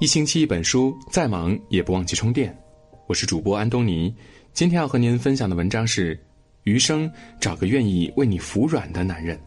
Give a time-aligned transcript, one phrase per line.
[0.00, 2.58] 一星期一本书，再忙也不忘记充电。
[3.06, 4.14] 我是主播安东尼，
[4.54, 6.18] 今天要和您分享的文章是：
[6.62, 9.38] 余生找个愿意为你服软的男人。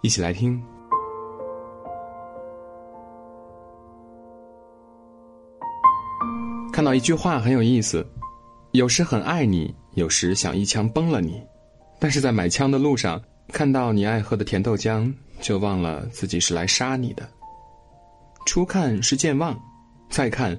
[0.00, 0.58] 一起来听。
[6.72, 8.02] 看到一句话很有意思：
[8.72, 11.42] 有时很爱你，有时想一枪崩了你，
[11.98, 15.12] 但是在买枪的路上，看到你爱喝的甜豆浆，
[15.42, 17.28] 就忘了自己是来杀你的。
[18.46, 19.54] 初看是健忘。
[20.10, 20.58] 再看，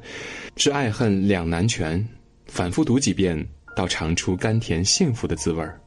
[0.55, 2.05] 是爱恨两难全，
[2.45, 3.45] 反复读几遍，
[3.75, 5.79] 到尝出甘甜幸福的滋味儿。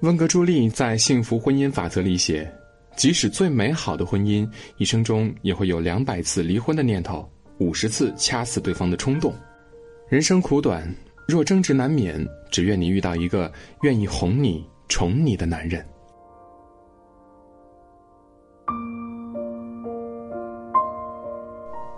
[0.00, 2.52] 温格朱莉在《幸福婚姻法则》里写：，
[2.96, 9.32] 即使最美好的婚姻，一生中也会有两百次离婚的念头，五十次掐死对方的冲动。
[10.08, 10.92] 人生苦短，
[11.26, 13.50] 若争执难免，只愿你遇到一个
[13.82, 15.86] 愿意哄你、宠你的男人。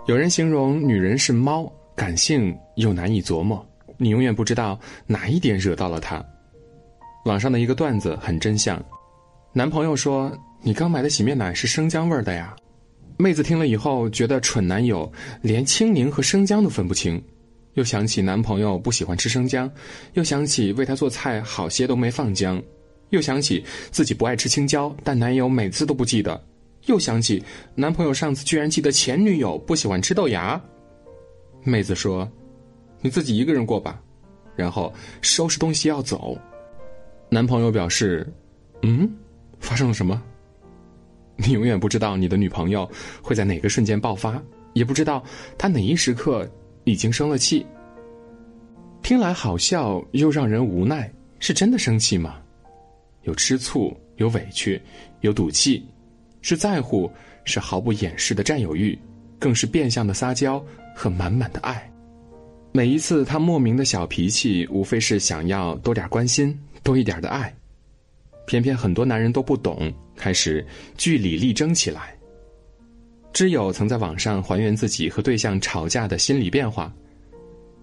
[0.07, 6.23] 有人形容女人是猫，感性又难以琢磨，你永远不知道哪一点惹到了她。
[7.25, 8.79] 网上的一个段子很真相，
[9.51, 12.55] 男朋友说：“你刚买的洗面奶是生姜味的呀。”
[13.17, 17.19] 妹子听了以后觉得蠢男友连青柠和生姜都分不清，
[17.73, 19.67] 又想起男朋友不喜欢吃生姜，
[20.13, 22.61] 又想起为他做菜好些都没放姜，
[23.09, 26.39] 又想起自己不爱吃青椒，但男友每次都不记得。
[26.85, 30.61] 又想起男朋友上次居然记得前女友不喜欢吃豆芽，
[31.63, 32.29] 妹子说
[33.01, 34.01] ：“你自己一个人过吧。”
[34.55, 36.37] 然后收拾东西要走。
[37.29, 38.25] 男朋友表示
[38.83, 39.11] ：“嗯，
[39.59, 40.21] 发生了什么？”
[41.37, 42.89] 你永远不知道你的女朋友
[43.21, 44.41] 会在哪个瞬间爆发，
[44.73, 45.21] 也不知道
[45.57, 46.49] 她哪一时刻
[46.85, 47.65] 已经生了气。
[49.03, 52.37] 听来好笑又让人无奈，是真的生气吗？
[53.23, 54.81] 有吃醋，有委屈，
[55.21, 55.85] 有赌气。
[56.47, 57.11] 是在乎，
[57.43, 58.95] 是毫不掩饰的占有欲，
[59.39, 60.63] 更是变相的撒娇
[60.95, 61.91] 和满满的爱。
[62.71, 67.51] 每一次他莫名的小脾气，无非是想要多点关心，多一点的爱。
[68.45, 70.63] 偏偏很多男人都不懂，开始
[70.95, 72.15] 据理力争起来。
[73.33, 76.93] 知友曾在网上还原自己和对象吵架的心理变化：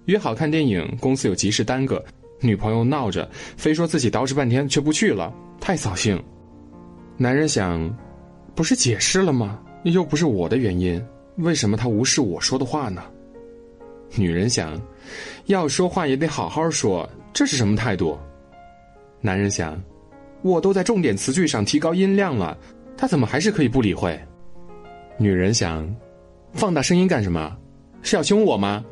[0.05, 2.01] 约好看电影，公司有急事耽搁，
[2.41, 6.17] 女朋友闹着，非说自己捯饬半天却不去了，太扫兴。
[7.17, 7.93] 男人想。
[8.55, 9.59] 不是解释了吗？
[9.85, 11.05] 又不是我的原因，
[11.37, 13.03] 为什么他无视我说的话呢？
[14.15, 14.81] 女人想，
[15.47, 18.19] 要说话也得好好说，这是什么态度？
[19.21, 19.83] 男人想，
[20.43, 22.57] 我都在重点词句上提高音量了，
[22.97, 24.21] 他怎么还是可以不理会？
[25.17, 25.89] 女人想，
[26.53, 27.57] 放大声音干什么？
[28.03, 28.85] 是要凶我吗？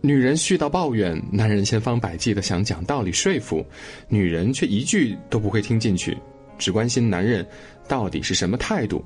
[0.00, 3.62] 女人絮叨抱怨，男人千方百计的想讲道理说服，
[4.08, 6.16] 女人却一句都不会听进去。
[6.60, 7.44] 只关心男人
[7.88, 9.02] 到底是什么态度，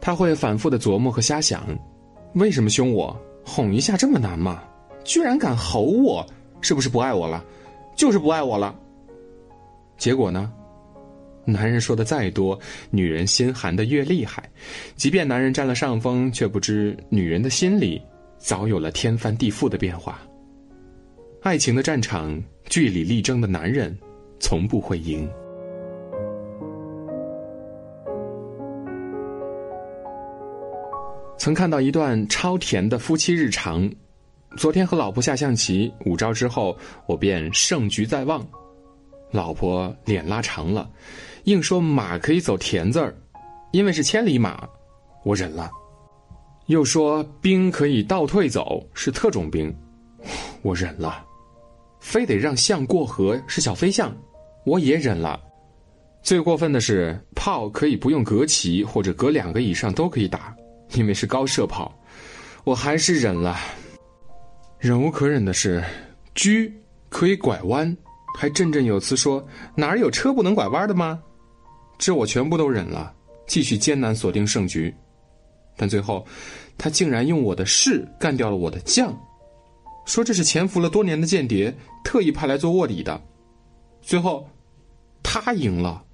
[0.00, 1.62] 他会反复的琢磨和瞎想：
[2.34, 3.16] 为什么凶我？
[3.44, 4.64] 哄一下这么难吗？
[5.04, 6.26] 居然敢吼我，
[6.62, 7.44] 是不是不爱我了？
[7.94, 8.74] 就是不爱我了。
[9.98, 10.50] 结果呢？
[11.44, 12.58] 男人说的再多，
[12.90, 14.42] 女人心寒的越厉害。
[14.96, 18.00] 即便男人占了上风，却不知女人的心里
[18.38, 20.22] 早有了天翻地覆的变化。
[21.42, 23.94] 爱情的战场，据理力争的男人，
[24.40, 25.28] 从不会赢。
[31.44, 33.92] 曾看到一段超甜的夫妻日常。
[34.56, 36.74] 昨天和老婆下象棋，五招之后，
[37.04, 38.42] 我便胜局在望。
[39.30, 40.88] 老婆脸拉长了，
[41.44, 43.14] 硬说马可以走田字儿，
[43.72, 44.66] 因为是千里马，
[45.22, 45.70] 我忍了。
[46.68, 49.70] 又说兵可以倒退走，是特种兵，
[50.62, 51.22] 我忍了。
[52.00, 54.16] 非得让象过河，是小飞象，
[54.64, 55.38] 我也忍了。
[56.22, 60.56] 最过分的是炮可以不用隔棋，或者隔两个以上都可以打。
[60.94, 61.92] 因为是高射炮，
[62.64, 63.56] 我还是忍了。
[64.78, 65.82] 忍无可忍的是，
[66.34, 66.50] 车
[67.08, 67.96] 可以拐弯，
[68.38, 71.20] 还振振有词说哪儿有车不能拐弯的吗？
[71.98, 73.12] 这我全部都忍了，
[73.46, 74.94] 继续艰难锁定胜局。
[75.76, 76.26] 但最后，
[76.76, 79.16] 他竟然用我的士干掉了我的将，
[80.06, 81.74] 说这是潜伏了多年的间谍，
[82.04, 83.20] 特意派来做卧底的。
[84.02, 84.48] 最后，
[85.22, 86.04] 他赢了，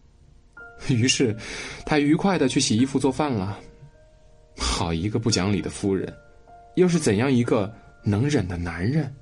[0.88, 1.36] 于是
[1.84, 3.58] 他愉快的去洗衣服做饭了。
[4.62, 6.12] 好一个不讲理的夫人，
[6.74, 7.72] 又是怎样一个
[8.04, 9.12] 能忍的男人？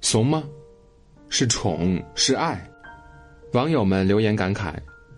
[0.00, 0.42] 怂吗？
[1.28, 2.68] 是宠是爱？
[3.52, 4.74] 网友们留言感慨：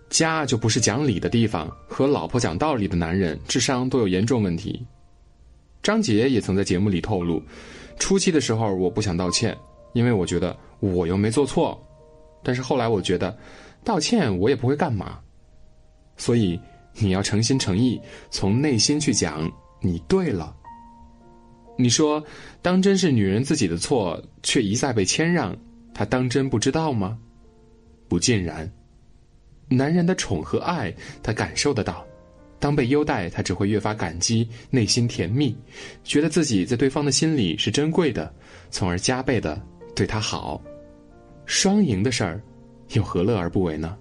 [0.09, 4.85] 家就不是讲理的地方，和老婆讲道理的男人智商都有严重问题。
[5.81, 7.41] 张杰也曾在节目里透露，
[7.97, 9.57] 初期的时候我不想道歉，
[9.93, 11.77] 因为我觉得我又没做错，
[12.43, 13.35] 但是后来我觉得，
[13.83, 15.19] 道歉我也不会干嘛，
[16.15, 16.59] 所以。
[16.99, 17.99] 你要诚心诚意，
[18.29, 19.51] 从内心去讲，
[19.81, 20.55] 你对了。
[21.77, 22.23] 你说，
[22.61, 25.55] 当真是女人自己的错，却一再被谦让，
[25.93, 27.17] 她当真不知道吗？
[28.07, 28.71] 不尽然。
[29.69, 30.91] 男人的宠和爱，
[31.21, 32.03] 她感受得到；
[32.57, 35.55] 当被优待，她只会越发感激，内心甜蜜，
[36.03, 38.33] 觉得自己在对方的心里是珍贵的，
[38.71, 39.61] 从而加倍的
[39.95, 40.59] 对他好。
[41.45, 42.41] 双赢的事儿，
[42.93, 43.95] 又何乐而不为呢？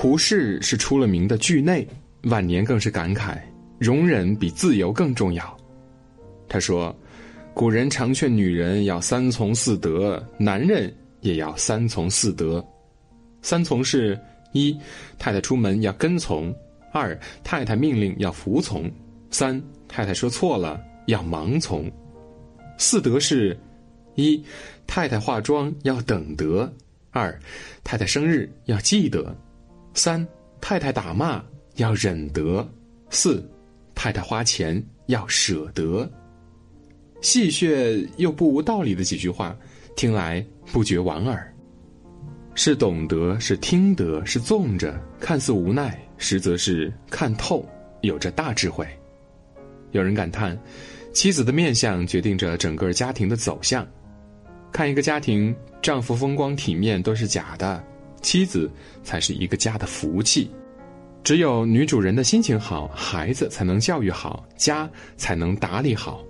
[0.00, 1.86] 胡适是出了名的惧内，
[2.22, 3.38] 晚年更是感慨：
[3.78, 5.54] 容忍比自由更重要。
[6.48, 6.96] 他说
[7.52, 12.66] ：“古人常劝女人要三从四德，男人也要三从四德。
[13.42, 14.18] 三从是：
[14.54, 14.74] 一，
[15.18, 16.50] 太太出门要跟从；
[16.94, 17.14] 二，
[17.44, 18.90] 太太命令要服从；
[19.30, 21.92] 三，太太说错了要盲从。
[22.78, 23.54] 四德是：
[24.14, 24.42] 一，
[24.86, 26.66] 太太化妆要等得；
[27.10, 27.38] 二，
[27.84, 29.36] 太太生日要记得。”
[30.02, 30.26] 三
[30.62, 31.44] 太太打骂
[31.76, 32.66] 要忍得，
[33.10, 33.46] 四
[33.94, 36.10] 太太花钱要舍得。
[37.20, 39.54] 戏谑又不无道理的几句话，
[39.94, 40.42] 听来
[40.72, 41.54] 不觉莞尔。
[42.54, 47.62] 是懂得，是听得，是纵着，看似无奈，实则是看透，
[48.00, 48.88] 有着大智慧。
[49.90, 50.58] 有人感叹，
[51.12, 53.86] 妻子的面相决定着整个家庭的走向。
[54.72, 57.84] 看一个家庭，丈夫风光体面都是假的。
[58.20, 58.70] 妻子
[59.02, 60.50] 才是一个家的福气，
[61.24, 66.24] 只有女主人的心情好，孩子才能教育好，家才能打理好，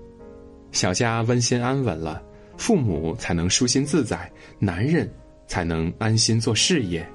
[0.73, 2.23] 小家温馨安稳了，
[2.57, 5.11] 父母才能舒心自在，男人
[5.47, 7.07] 才能安心做事业。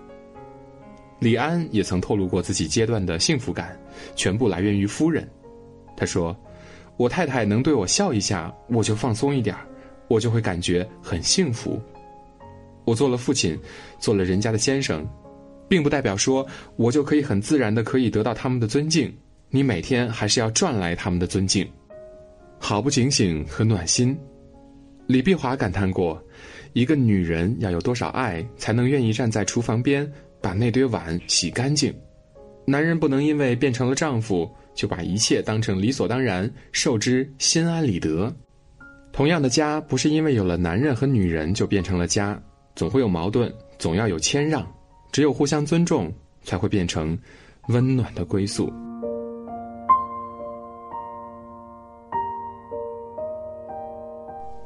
[1.19, 3.80] 李安也曾透露过自己阶段的幸福感，
[4.16, 5.27] 全部来源于夫人。
[5.95, 6.36] 他说
[6.98, 9.56] ：“我太太能对我笑一下，我就放松一点
[10.10, 11.81] 我就会感觉很幸福。”
[12.86, 13.60] 我做了父亲，
[14.00, 15.06] 做了人家的先生，
[15.68, 16.46] 并不代表说
[16.76, 19.14] 我就可以很自然的可以得到他们的尊敬。
[19.50, 21.68] 你每天还是要赚来他们的尊敬，
[22.60, 24.18] 好不警醒和暖心。
[25.08, 26.22] 李碧华感叹过：
[26.74, 30.12] 一个女人要有多少爱，才能愿意站在厨房边
[30.42, 31.94] 把那堆碗洗干净？
[32.66, 38.36] 男人不能因为变成了丈夫，就把一切当成理所当然，受之心安理得。
[39.14, 42.42] 同样的家，不是因为有了男人和女人就变成了家。
[42.75, 44.66] 总会有矛盾，总要有谦让，
[45.12, 46.12] 只有互相尊重，
[46.44, 47.18] 才会变成
[47.69, 48.72] 温暖的归宿。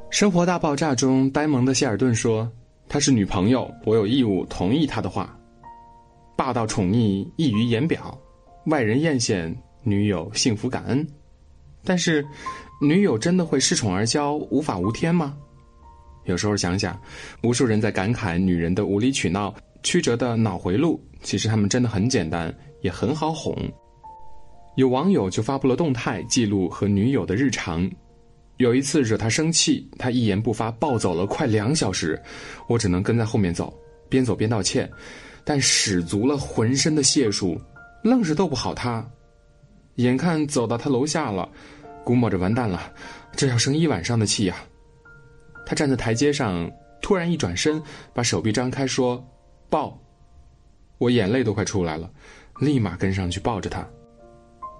[0.09, 2.51] 生活大爆炸中，呆萌的谢尔顿说
[2.89, 5.37] ：“她是女朋友，我有义务同意她的话。
[6.35, 8.19] 霸道宠溺溢于言表，
[8.65, 11.07] 外人艳羡，女友幸福感恩。
[11.83, 12.25] 但是，
[12.81, 15.37] 女友真的会恃宠而骄，无法无天吗？”
[16.29, 16.95] 有时候想想，
[17.41, 23.55] 无数人在感慨女人的无理取闹、曲折的脑回路，其实他们真的很简单，也很好哄。
[24.75, 27.89] 有网友就发布了动态记录和女友的日常。
[28.57, 32.21] 有一次惹她生气，她一言不发，暴走了快两小时，
[32.67, 33.73] 我只能跟在后面走，
[34.07, 34.87] 边走边道歉，
[35.43, 37.59] 但使足了浑身的解数，
[38.03, 39.03] 愣是斗不好她。
[39.95, 41.49] 眼看走到她楼下了，
[42.03, 42.93] 估摸着完蛋了，
[43.35, 44.55] 这要生一晚上的气呀。
[45.69, 46.67] 他站在台阶上，
[46.99, 47.79] 突然一转身，
[48.11, 49.23] 把手臂张开说
[49.69, 49.95] ：“抱。”
[50.97, 52.09] 我眼泪都快出来了，
[52.59, 53.87] 立马跟上去抱着他，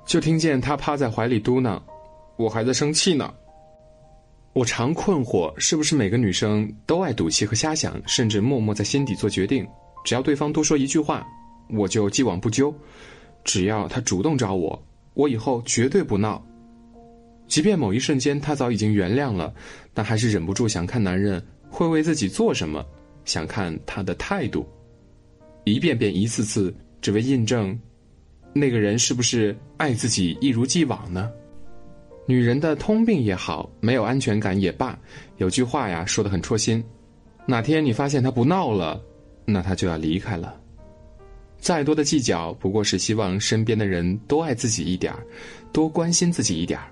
[0.04, 1.80] 就听见他趴在怀里嘟囔
[2.38, 3.32] ：“我还在生气呢。”
[4.54, 9.64] 我常困惑，是不是每个女生都爱赌气和瞎想，甚至默默在心底做决定？
[10.04, 11.24] 只要对方多说一句话，
[11.70, 12.74] 我就既往不咎；
[13.44, 14.82] 只要他主动找我，
[15.14, 16.44] 我以后绝对不闹。
[17.50, 19.54] 即便某一瞬间他早已经原谅了，
[19.94, 22.86] 但还是忍不住想看男人会为自己做什么，
[23.26, 24.66] 想看他的态度，
[25.66, 27.78] 一遍遍、一次次，只为印证，
[28.54, 31.30] 那个人是不是爱自己一如既往呢？
[32.28, 34.98] 女人的通病也好，没有安全感也罢，
[35.38, 36.84] 有句话呀说的很戳心：
[37.48, 39.02] 哪天你发现他不闹了，
[39.44, 40.56] 那他就要离开了。
[41.58, 45.26] 再多的计较，不过是希望身边的人多爱自己一点儿
[45.74, 46.86] 多关心自己一点儿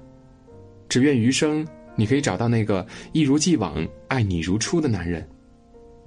[0.90, 1.66] 只愿余生，
[1.96, 5.28] 你可以找到那个一如既往爱你如初的男人，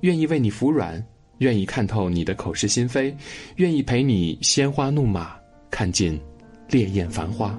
[0.00, 1.04] 愿意为你服软，
[1.38, 3.14] 愿意看透你的口是心非，
[3.56, 5.36] 愿意陪你鲜花怒马，
[5.70, 6.18] 看尽
[6.68, 7.58] 烈焰繁花。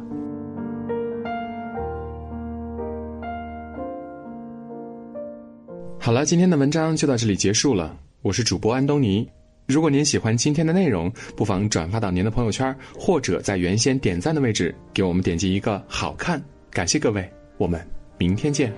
[6.00, 7.96] 好了，今天的文章就到这里结束了。
[8.24, 9.28] 我是主播安东尼。
[9.68, 16.42] 如果您喜欢今天的内容，不妨转发到您的朋友圈，或者在原先点赞的位置给我们点击一个好看。
[16.72, 17.86] 感谢各位，我们
[18.18, 18.72] 明天见。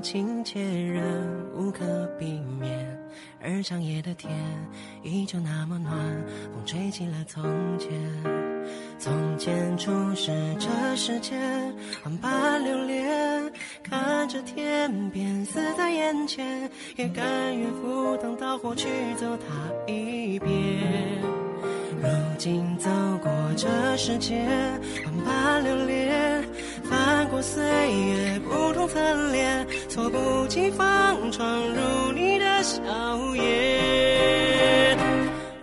[0.00, 1.02] 情怯，仍
[1.54, 2.98] 无可避免。
[3.42, 4.32] 而长夜的天
[5.02, 5.92] 依旧那么暖，
[6.54, 7.42] 风吹起了从
[7.78, 7.90] 前。
[8.98, 10.30] 从前初识
[10.60, 20.50] 这世间，万般流连，看着天边死在眼前，也甘愿赴汤蹈火去走它一遍。
[22.00, 22.08] 如
[22.38, 22.88] 今走
[23.20, 24.48] 过这世间，
[25.04, 26.44] 万般流连，
[26.84, 28.21] 翻过岁月，
[29.94, 32.80] 猝不及防闯入你的笑
[33.34, 34.96] 颜。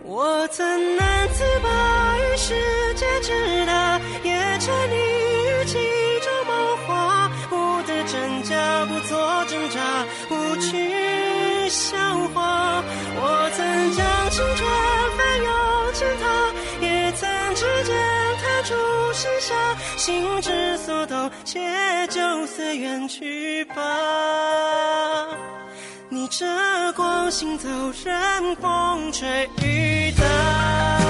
[0.04, 2.54] 我曾难自拔于世
[2.94, 5.80] 界之大，也沉溺于其
[6.22, 11.98] 中梦话，不得真假，不做挣扎，不去笑
[12.36, 12.84] 话。
[13.16, 14.70] 我曾将青春
[15.18, 15.50] 翻涌
[15.94, 16.24] 践踏，
[16.86, 17.98] 也曾指尖
[18.44, 18.76] 弹出
[19.12, 19.56] 盛夏，
[19.98, 20.52] 心之
[20.86, 21.60] 所动，且
[22.08, 23.76] 就随缘去吧。
[26.10, 26.46] 逆着
[26.94, 27.68] 光行走，
[28.04, 31.09] 任风吹雨打。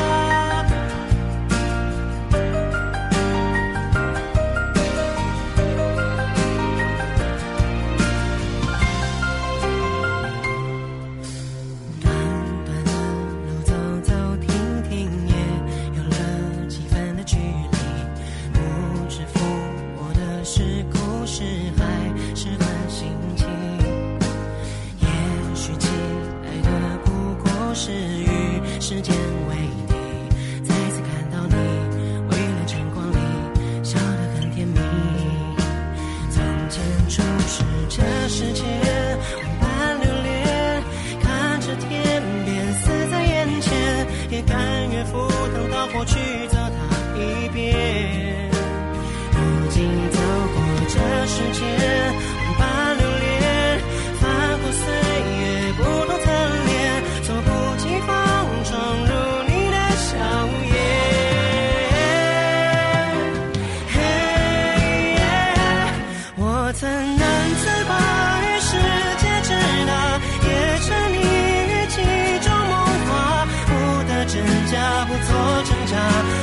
[74.71, 75.29] 假，不做
[75.63, 75.97] 挣扎，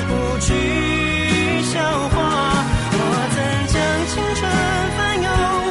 [0.08, 0.48] 不去
[1.62, 1.78] 笑
[2.08, 2.14] 话。
[2.98, 3.00] 我
[3.32, 3.36] 曾
[3.72, 3.74] 将
[4.10, 4.40] 青春
[4.96, 5.26] 翻涌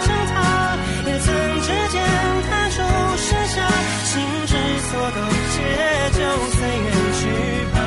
[0.05, 0.33] 成她，
[1.05, 1.27] 也曾
[1.61, 1.95] 指尖
[2.49, 2.77] 弹出
[3.17, 3.55] 盛夏，
[4.05, 4.13] 心
[4.47, 4.53] 之
[4.87, 5.17] 所动，
[5.51, 5.55] 且
[6.15, 6.19] 就
[6.55, 6.87] 随缘
[7.19, 7.21] 去
[7.73, 7.77] 吧。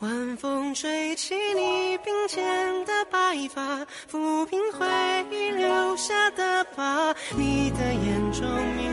[0.00, 2.38] 晚风吹起你鬓间
[2.84, 3.16] 的白
[3.52, 4.86] 发，抚平回
[5.32, 7.12] 忆留下的疤。
[7.36, 8.87] 你的眼中明